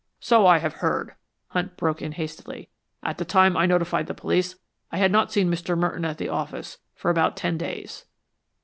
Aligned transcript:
"So 0.19 0.47
I 0.47 0.57
have 0.57 0.77
heard," 0.81 1.13
Hunt 1.49 1.77
broke 1.77 2.01
in 2.01 2.13
hastily. 2.13 2.69
"At 3.03 3.19
the 3.19 3.23
time 3.23 3.55
I 3.55 3.67
notified 3.67 4.07
the 4.07 4.15
police 4.15 4.55
I 4.91 4.97
had 4.97 5.11
not 5.11 5.31
seen 5.31 5.47
Mr. 5.47 5.77
Merton 5.77 6.05
at 6.05 6.17
the 6.17 6.27
office 6.27 6.79
for 6.95 7.11
about 7.11 7.37
ten 7.37 7.55
days." 7.55 8.07